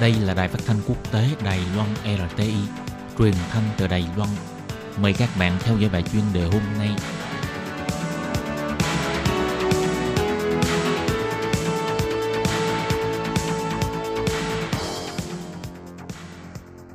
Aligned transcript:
Đây 0.00 0.14
là 0.20 0.34
đài 0.34 0.48
phát 0.48 0.58
thanh 0.66 0.76
quốc 0.88 1.12
tế 1.12 1.28
Đài 1.44 1.60
Loan 1.76 1.88
RTI, 2.04 2.54
truyền 3.18 3.32
thanh 3.50 3.62
từ 3.78 3.86
Đài 3.86 4.04
Loan. 4.16 4.28
Mời 5.02 5.12
các 5.12 5.28
bạn 5.38 5.52
theo 5.60 5.78
dõi 5.78 5.90
bài 5.92 6.02
chuyên 6.12 6.22
đề 6.32 6.42
hôm 6.44 6.62
nay. 6.78 6.90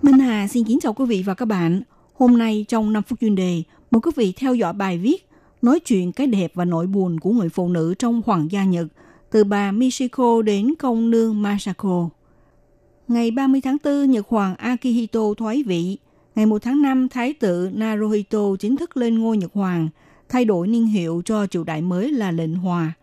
Minh 0.02 0.20
Hà 0.20 0.48
xin 0.48 0.64
kính 0.64 0.80
chào 0.82 0.94
quý 0.94 1.06
vị 1.06 1.24
và 1.26 1.34
các 1.34 1.46
bạn. 1.46 1.82
Hôm 2.14 2.38
nay 2.38 2.66
trong 2.68 2.94
5 2.94 3.04
phút 3.04 3.20
chuyên 3.20 3.36
đề, 3.36 3.64
mời 3.92 4.02
quý 4.02 4.12
vị 4.16 4.34
theo 4.38 4.56
dõi 4.56 4.74
bài 4.74 4.98
viết 4.98 5.30
nói 5.62 5.80
chuyện 5.80 6.12
cái 6.12 6.28
đẹp 6.28 6.52
và 6.56 6.66
nỗi 6.66 6.88
buồn 6.88 7.20
của 7.20 7.32
người 7.32 7.50
phụ 7.50 7.70
nữ 7.70 7.94
trong 8.00 8.22
hoàng 8.26 8.52
gia 8.52 8.64
Nhật, 8.64 8.88
từ 9.32 9.44
bà 9.44 9.72
Michiko 9.72 10.42
đến 10.42 10.74
công 10.80 11.10
nương 11.10 11.42
Masako. 11.42 12.10
Ngày 13.10 13.32
30 13.32 13.62
tháng 13.62 13.78
4, 13.84 14.12
Nhật 14.12 14.28
Hoàng 14.28 14.56
Akihito 14.56 15.20
thoái 15.38 15.64
vị. 15.64 15.98
Ngày 16.36 16.46
1 16.46 16.62
tháng 16.62 16.82
5, 16.82 17.10
Thái 17.10 17.34
tử 17.34 17.70
Naruhito 17.74 18.40
chính 18.60 18.78
thức 18.78 18.98
lên 18.98 19.20
ngôi 19.20 19.38
Nhật 19.38 19.54
Hoàng, 19.54 19.90
thay 20.30 20.46
đổi 20.46 20.68
niên 20.68 20.86
hiệu 20.86 21.22
cho 21.26 21.48
triều 21.48 21.64
đại 21.64 21.82
mới 21.82 22.12
là 22.12 22.32
lệnh 22.32 22.56
hòa. 22.56 22.94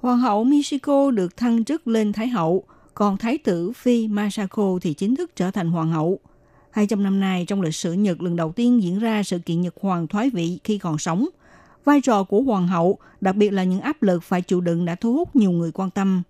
Hoàng 0.00 0.18
hậu 0.18 0.44
Michiko 0.44 1.10
được 1.10 1.36
thăng 1.36 1.64
chức 1.64 1.88
lên 1.88 2.12
Thái 2.12 2.28
hậu, 2.28 2.64
còn 2.94 3.16
Thái 3.16 3.38
tử 3.38 3.72
Phi 3.72 4.08
Masako 4.08 4.78
thì 4.82 4.94
chính 4.94 5.16
thức 5.16 5.30
trở 5.36 5.50
thành 5.50 5.70
Hoàng 5.70 5.90
hậu. 5.90 6.18
200 6.70 7.02
năm 7.02 7.20
nay, 7.20 7.44
trong 7.48 7.62
lịch 7.62 7.74
sử 7.74 7.92
Nhật 7.92 8.22
lần 8.22 8.36
đầu 8.36 8.52
tiên 8.52 8.82
diễn 8.82 8.98
ra 8.98 9.22
sự 9.22 9.38
kiện 9.38 9.60
Nhật 9.60 9.74
Hoàng 9.80 10.06
thoái 10.06 10.30
vị 10.30 10.58
khi 10.64 10.78
còn 10.78 10.98
sống. 10.98 11.26
Vai 11.84 12.00
trò 12.00 12.24
của 12.24 12.42
Hoàng 12.42 12.68
hậu, 12.68 12.98
đặc 13.20 13.36
biệt 13.36 13.50
là 13.50 13.64
những 13.64 13.80
áp 13.80 14.02
lực 14.02 14.22
phải 14.22 14.42
chịu 14.42 14.60
đựng 14.60 14.84
đã 14.84 14.94
thu 14.94 15.12
hút 15.12 15.36
nhiều 15.36 15.50
người 15.50 15.72
quan 15.72 15.90
tâm. 15.90 16.22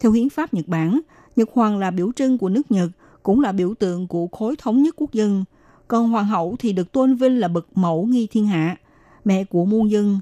Theo 0.00 0.12
hiến 0.12 0.30
pháp 0.30 0.54
Nhật 0.54 0.68
Bản, 0.68 1.00
Nhật 1.36 1.48
Hoàng 1.52 1.78
là 1.78 1.90
biểu 1.90 2.12
trưng 2.16 2.38
của 2.38 2.48
nước 2.48 2.70
Nhật, 2.70 2.90
cũng 3.22 3.40
là 3.40 3.52
biểu 3.52 3.74
tượng 3.74 4.06
của 4.06 4.26
khối 4.26 4.56
thống 4.58 4.82
nhất 4.82 4.94
quốc 4.98 5.12
dân. 5.12 5.44
Còn 5.88 6.10
Hoàng 6.10 6.26
hậu 6.26 6.56
thì 6.58 6.72
được 6.72 6.92
tôn 6.92 7.14
vinh 7.14 7.40
là 7.40 7.48
bậc 7.48 7.66
mẫu 7.74 8.06
nghi 8.06 8.26
thiên 8.26 8.46
hạ, 8.46 8.76
mẹ 9.24 9.44
của 9.44 9.64
muôn 9.64 9.90
dân, 9.90 10.20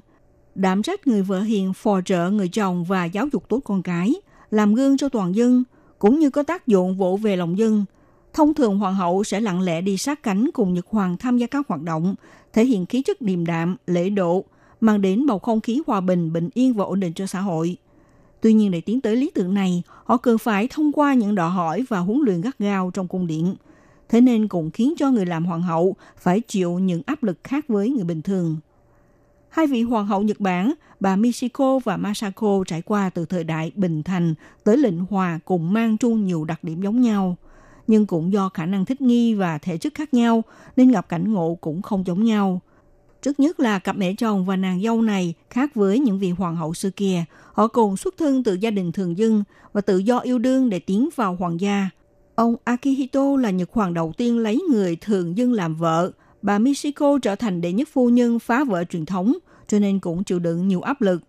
đảm 0.55 0.81
trách 0.81 1.07
người 1.07 1.21
vợ 1.21 1.41
hiền 1.41 1.73
phò 1.73 2.01
trợ 2.05 2.29
người 2.29 2.49
chồng 2.49 2.83
và 2.83 3.05
giáo 3.05 3.27
dục 3.33 3.49
tốt 3.49 3.59
con 3.59 3.83
cái, 3.83 4.13
làm 4.51 4.73
gương 4.73 4.97
cho 4.97 5.09
toàn 5.09 5.35
dân, 5.35 5.63
cũng 5.99 6.19
như 6.19 6.29
có 6.29 6.43
tác 6.43 6.67
dụng 6.67 6.97
vỗ 6.97 7.17
về 7.17 7.35
lòng 7.35 7.57
dân. 7.57 7.85
Thông 8.33 8.53
thường 8.53 8.79
hoàng 8.79 8.95
hậu 8.95 9.23
sẽ 9.23 9.39
lặng 9.39 9.61
lẽ 9.61 9.81
đi 9.81 9.97
sát 9.97 10.23
cánh 10.23 10.49
cùng 10.53 10.73
Nhật 10.73 10.85
Hoàng 10.89 11.17
tham 11.17 11.37
gia 11.37 11.47
các 11.47 11.67
hoạt 11.67 11.81
động, 11.81 12.15
thể 12.53 12.65
hiện 12.65 12.85
khí 12.85 13.01
chất 13.01 13.21
điềm 13.21 13.45
đạm, 13.45 13.75
lễ 13.87 14.09
độ, 14.09 14.45
mang 14.81 15.01
đến 15.01 15.25
bầu 15.25 15.39
không 15.39 15.61
khí 15.61 15.81
hòa 15.87 16.01
bình, 16.01 16.33
bình 16.33 16.49
yên 16.53 16.73
và 16.73 16.85
ổn 16.85 16.99
định 16.99 17.13
cho 17.13 17.27
xã 17.27 17.39
hội. 17.39 17.77
Tuy 18.41 18.53
nhiên 18.53 18.71
để 18.71 18.81
tiến 18.81 19.01
tới 19.01 19.15
lý 19.15 19.31
tưởng 19.35 19.53
này, 19.53 19.83
họ 20.03 20.17
cần 20.17 20.37
phải 20.37 20.67
thông 20.67 20.91
qua 20.91 21.13
những 21.13 21.35
đòi 21.35 21.49
hỏi 21.49 21.85
và 21.89 21.99
huấn 21.99 22.19
luyện 22.25 22.41
gắt 22.41 22.59
gao 22.59 22.91
trong 22.93 23.07
cung 23.07 23.27
điện. 23.27 23.55
Thế 24.09 24.21
nên 24.21 24.47
cũng 24.47 24.71
khiến 24.71 24.93
cho 24.97 25.11
người 25.11 25.25
làm 25.25 25.45
hoàng 25.45 25.61
hậu 25.61 25.95
phải 26.17 26.41
chịu 26.41 26.79
những 26.79 27.01
áp 27.05 27.23
lực 27.23 27.37
khác 27.43 27.65
với 27.67 27.89
người 27.89 28.03
bình 28.03 28.21
thường. 28.21 28.57
Hai 29.49 29.67
vị 29.67 29.81
hoàng 29.81 30.07
hậu 30.07 30.21
Nhật 30.21 30.39
Bản, 30.39 30.73
bà 30.99 31.15
Michiko 31.15 31.79
và 31.79 31.97
Masako 31.97 32.63
trải 32.67 32.81
qua 32.81 33.09
từ 33.09 33.25
thời 33.25 33.43
đại 33.43 33.71
bình 33.75 34.03
thành 34.03 34.33
tới 34.63 34.77
lệnh 34.77 34.99
hòa 34.99 35.39
cùng 35.45 35.73
mang 35.73 35.97
chung 35.97 36.25
nhiều 36.25 36.45
đặc 36.45 36.63
điểm 36.63 36.81
giống 36.81 37.01
nhau. 37.01 37.35
Nhưng 37.87 38.05
cũng 38.05 38.33
do 38.33 38.49
khả 38.49 38.65
năng 38.65 38.85
thích 38.85 39.01
nghi 39.01 39.33
và 39.33 39.57
thể 39.57 39.77
chất 39.77 39.93
khác 39.93 40.13
nhau 40.13 40.43
nên 40.75 40.91
gặp 40.91 41.09
cảnh 41.09 41.33
ngộ 41.33 41.57
cũng 41.61 41.81
không 41.81 42.03
giống 42.07 42.23
nhau. 42.23 42.61
Trước 43.21 43.39
nhất 43.39 43.59
là 43.59 43.79
cặp 43.79 43.97
mẹ 43.97 44.13
chồng 44.17 44.45
và 44.45 44.55
nàng 44.55 44.81
dâu 44.81 45.01
này 45.01 45.33
khác 45.49 45.75
với 45.75 45.99
những 45.99 46.19
vị 46.19 46.29
hoàng 46.29 46.55
hậu 46.55 46.73
xưa 46.73 46.89
kia. 46.89 47.23
Họ 47.53 47.67
cùng 47.67 47.97
xuất 47.97 48.17
thân 48.17 48.43
từ 48.43 48.53
gia 48.53 48.71
đình 48.71 48.91
thường 48.91 49.17
dân 49.17 49.43
và 49.73 49.81
tự 49.81 49.97
do 49.97 50.19
yêu 50.19 50.39
đương 50.39 50.69
để 50.69 50.79
tiến 50.79 51.09
vào 51.15 51.35
hoàng 51.35 51.59
gia. 51.59 51.89
Ông 52.35 52.55
Akihito 52.63 53.35
là 53.35 53.49
Nhật 53.49 53.69
hoàng 53.71 53.93
đầu 53.93 54.13
tiên 54.17 54.37
lấy 54.37 54.61
người 54.71 54.95
thường 54.95 55.37
dân 55.37 55.53
làm 55.53 55.75
vợ. 55.75 56.11
Bà 56.41 56.59
Michiko 56.59 57.19
trở 57.21 57.35
thành 57.35 57.61
đệ 57.61 57.71
nhất 57.71 57.87
phu 57.91 58.09
nhân 58.09 58.39
phá 58.39 58.63
vỡ 58.63 58.83
truyền 58.83 59.05
thống, 59.05 59.33
cho 59.67 59.79
nên 59.79 59.99
cũng 59.99 60.23
chịu 60.23 60.39
đựng 60.39 60.67
nhiều 60.67 60.81
áp 60.81 61.01
lực. 61.01 61.21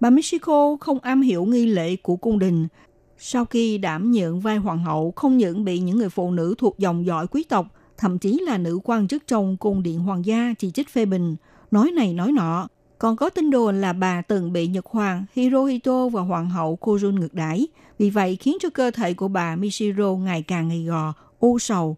Bà 0.00 0.10
Michiko 0.10 0.76
không 0.80 0.98
am 0.98 1.22
hiểu 1.22 1.44
nghi 1.44 1.66
lễ 1.66 1.96
của 1.96 2.16
cung 2.16 2.38
đình. 2.38 2.68
Sau 3.18 3.44
khi 3.44 3.78
đảm 3.78 4.10
nhận 4.10 4.40
vai 4.40 4.56
hoàng 4.56 4.84
hậu, 4.84 5.12
không 5.16 5.36
những 5.36 5.64
bị 5.64 5.78
những 5.78 5.98
người 5.98 6.08
phụ 6.08 6.30
nữ 6.30 6.54
thuộc 6.58 6.78
dòng 6.78 7.06
dõi 7.06 7.26
quý 7.26 7.44
tộc 7.44 7.66
thậm 8.00 8.18
chí 8.18 8.38
là 8.46 8.58
nữ 8.58 8.78
quan 8.84 9.08
chức 9.08 9.26
trong 9.26 9.56
cung 9.56 9.82
điện 9.82 9.98
hoàng 9.98 10.24
gia 10.24 10.54
chỉ 10.58 10.70
trích 10.70 10.88
phê 10.88 11.04
bình, 11.04 11.36
nói 11.70 11.90
này 11.90 12.14
nói 12.14 12.32
nọ. 12.32 12.68
Còn 12.98 13.16
có 13.16 13.30
tin 13.30 13.50
đồn 13.50 13.80
là 13.80 13.92
bà 13.92 14.22
từng 14.22 14.52
bị 14.52 14.66
Nhật 14.66 14.86
Hoàng 14.86 15.24
Hirohito 15.34 16.08
và 16.08 16.22
Hoàng 16.22 16.50
hậu 16.50 16.78
Kojun 16.80 17.18
ngược 17.20 17.34
đãi, 17.34 17.66
vì 17.98 18.10
vậy 18.10 18.36
khiến 18.36 18.56
cho 18.60 18.70
cơ 18.70 18.90
thể 18.90 19.14
của 19.14 19.28
bà 19.28 19.56
Mishiro 19.56 20.14
ngày 20.14 20.42
càng 20.42 20.68
gầy 20.68 20.84
gò, 20.84 21.12
u 21.40 21.58
sầu. 21.58 21.96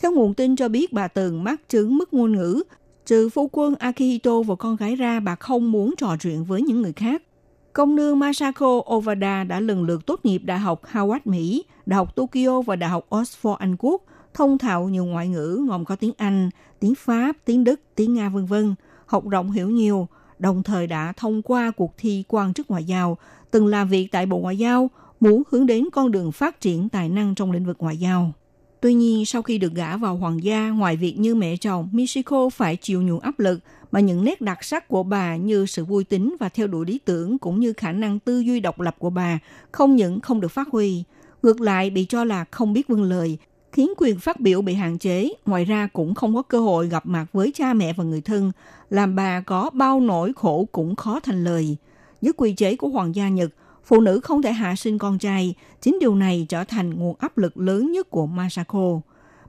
Theo 0.00 0.12
nguồn 0.12 0.34
tin 0.34 0.56
cho 0.56 0.68
biết 0.68 0.92
bà 0.92 1.08
từng 1.08 1.44
mắc 1.44 1.68
chứng 1.68 1.96
mất 1.96 2.14
ngôn 2.14 2.32
ngữ, 2.32 2.62
trừ 3.06 3.28
phu 3.28 3.48
quân 3.52 3.74
Akihito 3.74 4.42
và 4.42 4.54
con 4.54 4.76
gái 4.76 4.96
ra 4.96 5.20
bà 5.20 5.34
không 5.34 5.72
muốn 5.72 5.94
trò 5.98 6.16
chuyện 6.20 6.44
với 6.44 6.62
những 6.62 6.82
người 6.82 6.92
khác. 6.92 7.22
Công 7.72 7.96
nương 7.96 8.18
Masako 8.18 8.82
Ovada 8.94 9.44
đã 9.44 9.60
lần 9.60 9.84
lượt 9.84 10.06
tốt 10.06 10.20
nghiệp 10.24 10.38
Đại 10.44 10.58
học 10.58 10.82
Howard 10.92 11.20
Mỹ, 11.24 11.64
Đại 11.86 11.96
học 11.96 12.16
Tokyo 12.16 12.62
và 12.62 12.76
Đại 12.76 12.90
học 12.90 13.06
Oxford 13.10 13.54
Anh 13.54 13.76
Quốc– 13.78 14.02
thông 14.34 14.58
thạo 14.58 14.88
nhiều 14.88 15.04
ngoại 15.04 15.28
ngữ 15.28 15.66
gồm 15.68 15.84
có 15.84 15.96
tiếng 15.96 16.12
Anh, 16.16 16.50
tiếng 16.80 16.94
Pháp, 16.94 17.36
tiếng 17.44 17.64
Đức, 17.64 17.80
tiếng 17.94 18.14
Nga 18.14 18.28
vân 18.28 18.46
vân, 18.46 18.74
học 19.06 19.28
rộng 19.28 19.50
hiểu 19.50 19.70
nhiều, 19.70 20.08
đồng 20.38 20.62
thời 20.62 20.86
đã 20.86 21.12
thông 21.16 21.42
qua 21.42 21.70
cuộc 21.70 21.94
thi 21.98 22.24
quan 22.28 22.54
chức 22.54 22.70
ngoại 22.70 22.84
giao, 22.84 23.18
từng 23.50 23.66
làm 23.66 23.88
việc 23.88 24.08
tại 24.12 24.26
Bộ 24.26 24.38
Ngoại 24.38 24.58
giao, 24.58 24.90
muốn 25.20 25.42
hướng 25.50 25.66
đến 25.66 25.88
con 25.92 26.10
đường 26.10 26.32
phát 26.32 26.60
triển 26.60 26.88
tài 26.88 27.08
năng 27.08 27.34
trong 27.34 27.52
lĩnh 27.52 27.66
vực 27.66 27.76
ngoại 27.80 27.96
giao. 27.96 28.32
Tuy 28.80 28.94
nhiên, 28.94 29.26
sau 29.26 29.42
khi 29.42 29.58
được 29.58 29.74
gả 29.74 29.96
vào 29.96 30.16
hoàng 30.16 30.44
gia, 30.44 30.70
ngoài 30.70 30.96
việc 30.96 31.18
như 31.18 31.34
mẹ 31.34 31.56
chồng, 31.56 31.88
Michiko 31.92 32.48
phải 32.48 32.76
chịu 32.76 33.02
nhiều 33.02 33.18
áp 33.18 33.38
lực, 33.38 33.60
mà 33.92 34.00
những 34.00 34.24
nét 34.24 34.40
đặc 34.40 34.64
sắc 34.64 34.88
của 34.88 35.02
bà 35.02 35.36
như 35.36 35.66
sự 35.66 35.84
vui 35.84 36.04
tính 36.04 36.36
và 36.40 36.48
theo 36.48 36.66
đuổi 36.66 36.86
lý 36.86 36.98
tưởng 37.04 37.38
cũng 37.38 37.60
như 37.60 37.72
khả 37.72 37.92
năng 37.92 38.18
tư 38.18 38.40
duy 38.40 38.60
độc 38.60 38.80
lập 38.80 38.96
của 38.98 39.10
bà 39.10 39.38
không 39.72 39.96
những 39.96 40.20
không 40.20 40.40
được 40.40 40.48
phát 40.48 40.68
huy, 40.72 41.04
ngược 41.42 41.60
lại 41.60 41.90
bị 41.90 42.04
cho 42.04 42.24
là 42.24 42.44
không 42.50 42.72
biết 42.72 42.88
vâng 42.88 43.02
lời, 43.02 43.38
khiến 43.74 43.92
quyền 43.96 44.18
phát 44.18 44.40
biểu 44.40 44.62
bị 44.62 44.74
hạn 44.74 44.98
chế, 44.98 45.28
ngoài 45.46 45.64
ra 45.64 45.88
cũng 45.92 46.14
không 46.14 46.34
có 46.34 46.42
cơ 46.42 46.60
hội 46.60 46.88
gặp 46.88 47.06
mặt 47.06 47.26
với 47.32 47.52
cha 47.54 47.74
mẹ 47.74 47.92
và 47.92 48.04
người 48.04 48.20
thân, 48.20 48.52
làm 48.90 49.14
bà 49.14 49.40
có 49.40 49.70
bao 49.72 50.00
nỗi 50.00 50.32
khổ 50.36 50.68
cũng 50.72 50.96
khó 50.96 51.20
thành 51.20 51.44
lời. 51.44 51.76
Dưới 52.20 52.32
quy 52.32 52.54
chế 52.54 52.76
của 52.76 52.88
hoàng 52.88 53.14
gia 53.14 53.28
Nhật, 53.28 53.50
phụ 53.84 54.00
nữ 54.00 54.20
không 54.20 54.42
thể 54.42 54.52
hạ 54.52 54.76
sinh 54.76 54.98
con 54.98 55.18
trai, 55.18 55.54
chính 55.80 55.98
điều 56.00 56.14
này 56.14 56.46
trở 56.48 56.64
thành 56.64 56.94
nguồn 56.94 57.16
áp 57.18 57.38
lực 57.38 57.56
lớn 57.56 57.92
nhất 57.92 58.10
của 58.10 58.26
Masako. 58.26 59.00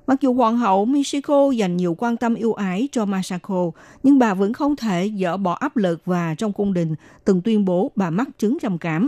Mặc 0.07 0.21
dù 0.21 0.33
hoàng 0.33 0.57
hậu 0.57 0.85
Michiko 0.85 1.51
dành 1.51 1.77
nhiều 1.77 1.95
quan 1.97 2.17
tâm 2.17 2.35
yêu 2.35 2.53
ái 2.53 2.89
cho 2.91 3.05
Masako, 3.05 3.71
nhưng 4.03 4.19
bà 4.19 4.33
vẫn 4.33 4.53
không 4.53 4.75
thể 4.75 5.11
dỡ 5.19 5.37
bỏ 5.37 5.53
áp 5.53 5.77
lực 5.77 6.01
và 6.05 6.35
trong 6.35 6.53
cung 6.53 6.73
đình 6.73 6.95
từng 7.25 7.41
tuyên 7.41 7.65
bố 7.65 7.91
bà 7.95 8.09
mắc 8.09 8.27
chứng 8.37 8.57
trầm 8.61 8.77
cảm. 8.77 9.07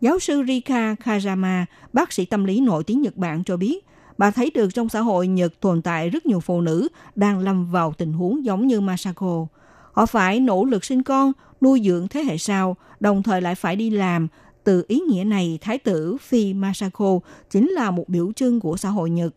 Giáo 0.00 0.18
sư 0.18 0.42
Rika 0.46 0.94
Kajama, 1.04 1.64
bác 1.92 2.12
sĩ 2.12 2.24
tâm 2.24 2.44
lý 2.44 2.60
nổi 2.60 2.84
tiếng 2.84 3.02
Nhật 3.02 3.16
Bản 3.16 3.44
cho 3.44 3.56
biết, 3.56 3.84
bà 4.18 4.30
thấy 4.30 4.50
được 4.54 4.74
trong 4.74 4.88
xã 4.88 5.00
hội 5.00 5.28
Nhật 5.28 5.60
tồn 5.60 5.82
tại 5.82 6.10
rất 6.10 6.26
nhiều 6.26 6.40
phụ 6.40 6.60
nữ 6.60 6.88
đang 7.14 7.38
lâm 7.38 7.70
vào 7.70 7.94
tình 7.98 8.12
huống 8.12 8.44
giống 8.44 8.66
như 8.66 8.80
Masako. 8.80 9.46
Họ 9.92 10.06
phải 10.06 10.40
nỗ 10.40 10.64
lực 10.64 10.84
sinh 10.84 11.02
con, 11.02 11.32
nuôi 11.60 11.82
dưỡng 11.84 12.08
thế 12.08 12.22
hệ 12.22 12.38
sau, 12.38 12.76
đồng 13.00 13.22
thời 13.22 13.40
lại 13.40 13.54
phải 13.54 13.76
đi 13.76 13.90
làm. 13.90 14.28
Từ 14.64 14.84
ý 14.88 15.00
nghĩa 15.00 15.24
này, 15.24 15.58
Thái 15.60 15.78
tử 15.78 16.16
Phi 16.20 16.54
Masako 16.54 17.18
chính 17.50 17.68
là 17.70 17.90
một 17.90 18.08
biểu 18.08 18.32
trưng 18.36 18.60
của 18.60 18.76
xã 18.76 18.88
hội 18.88 19.10
Nhật. 19.10 19.34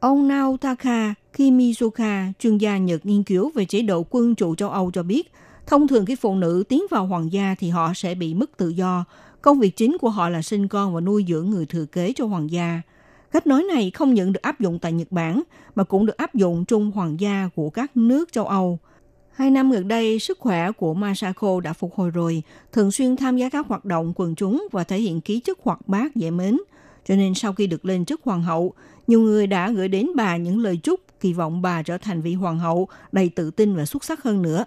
Ông 0.00 0.28
Naotaka 0.28 1.14
Kimizuka, 1.36 2.32
chuyên 2.38 2.58
gia 2.58 2.78
Nhật 2.78 3.06
nghiên 3.06 3.22
cứu 3.22 3.50
về 3.54 3.64
chế 3.64 3.82
độ 3.82 4.06
quân 4.10 4.34
chủ 4.34 4.54
châu 4.54 4.70
Âu 4.70 4.90
cho 4.90 5.02
biết, 5.02 5.32
thông 5.66 5.88
thường 5.88 6.06
khi 6.06 6.16
phụ 6.16 6.34
nữ 6.34 6.64
tiến 6.68 6.82
vào 6.90 7.06
hoàng 7.06 7.32
gia 7.32 7.54
thì 7.58 7.70
họ 7.70 7.92
sẽ 7.94 8.14
bị 8.14 8.34
mất 8.34 8.56
tự 8.56 8.68
do. 8.68 9.04
Công 9.42 9.58
việc 9.58 9.76
chính 9.76 9.96
của 10.00 10.10
họ 10.10 10.28
là 10.28 10.42
sinh 10.42 10.68
con 10.68 10.94
và 10.94 11.00
nuôi 11.00 11.24
dưỡng 11.28 11.50
người 11.50 11.66
thừa 11.66 11.84
kế 11.84 12.12
cho 12.16 12.26
hoàng 12.26 12.50
gia. 12.50 12.82
Cách 13.32 13.46
nói 13.46 13.62
này 13.62 13.90
không 13.90 14.14
những 14.14 14.32
được 14.32 14.42
áp 14.42 14.60
dụng 14.60 14.78
tại 14.78 14.92
Nhật 14.92 15.12
Bản 15.12 15.42
mà 15.74 15.84
cũng 15.84 16.06
được 16.06 16.16
áp 16.16 16.34
dụng 16.34 16.64
trung 16.64 16.90
hoàng 16.90 17.20
gia 17.20 17.48
của 17.54 17.70
các 17.70 17.96
nước 17.96 18.32
châu 18.32 18.46
Âu. 18.46 18.78
Hai 19.30 19.50
năm 19.50 19.70
gần 19.70 19.88
đây, 19.88 20.18
sức 20.18 20.38
khỏe 20.38 20.72
của 20.72 20.94
Masako 20.94 21.60
đã 21.60 21.72
phục 21.72 21.94
hồi 21.94 22.10
rồi, 22.10 22.42
thường 22.72 22.90
xuyên 22.90 23.16
tham 23.16 23.36
gia 23.36 23.48
các 23.48 23.66
hoạt 23.66 23.84
động 23.84 24.12
quần 24.16 24.34
chúng 24.34 24.68
và 24.72 24.84
thể 24.84 25.00
hiện 25.00 25.20
ký 25.20 25.40
chức 25.40 25.58
hoạt 25.62 25.88
bát 25.88 26.16
dễ 26.16 26.30
mến. 26.30 26.58
Cho 27.06 27.16
nên 27.16 27.34
sau 27.34 27.52
khi 27.52 27.66
được 27.66 27.84
lên 27.84 28.04
chức 28.04 28.20
hoàng 28.24 28.42
hậu, 28.42 28.72
nhiều 29.06 29.20
người 29.20 29.46
đã 29.46 29.70
gửi 29.70 29.88
đến 29.88 30.06
bà 30.14 30.36
những 30.36 30.58
lời 30.58 30.76
chúc 30.82 31.00
kỳ 31.20 31.32
vọng 31.32 31.62
bà 31.62 31.82
trở 31.82 31.98
thành 31.98 32.20
vị 32.20 32.34
hoàng 32.34 32.58
hậu 32.58 32.88
đầy 33.12 33.28
tự 33.28 33.50
tin 33.50 33.76
và 33.76 33.84
xuất 33.84 34.04
sắc 34.04 34.22
hơn 34.22 34.42
nữa. 34.42 34.64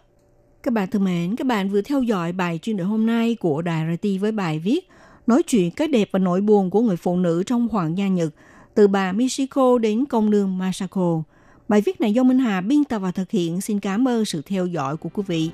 Các 0.64 0.74
bạn 0.74 0.90
thân 0.90 1.04
mến, 1.04 1.36
các 1.36 1.48
bạn 1.48 1.69
vừa 1.69 1.81
theo 1.81 2.02
dõi 2.02 2.31
bài 2.31 2.60
chuyên 2.62 2.78
đề 2.78 2.84
hôm 2.84 3.06
nay 3.06 3.36
của 3.36 3.62
Đài 3.62 3.98
RT 3.98 4.07
với 4.22 4.31
bài 4.31 4.60
viết 4.60 4.90
Nói 5.31 5.44
chuyện 5.44 5.72
cái 5.72 5.88
đẹp 5.88 6.10
và 6.12 6.19
nỗi 6.19 6.42
buồn 6.42 6.69
của 6.69 6.81
người 6.81 6.98
phụ 6.98 7.18
nữ 7.18 7.44
trong 7.44 7.68
hoàng 7.68 7.98
gia 7.98 8.07
Nhật– 8.07 8.33
từ 8.75 8.88
bà 8.88 9.12
Michiko 9.12 9.78
đến 9.78 10.06
công 10.06 10.30
nương 10.30 10.57
Masako. 10.57 11.24
Bài 11.68 11.81
viết 11.81 12.01
này 12.01 12.13
do 12.13 12.24
Minh 12.24 12.39
Hà 12.39 12.62
biên 12.62 12.83
tập 12.83 13.00
và 13.00 13.12
thực 13.12 13.31
hiện. 13.31 13.62
Xin 13.62 13.80
cảm 13.80 14.07
ơn 14.07 14.25
sự 14.25 14.42
theo 14.45 14.66
dõi 14.66 14.98
của 14.98 15.10
quý 15.13 15.24
vị. 15.28 15.50